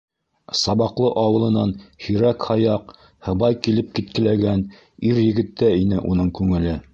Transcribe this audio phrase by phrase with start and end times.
[0.59, 1.73] Сабаҡлы ауылынан
[2.05, 2.95] һирәк-һаяҡ
[3.29, 4.65] һыбай килеп-киткеләгән
[5.11, 6.75] ир-егеттә ине уның күңеле.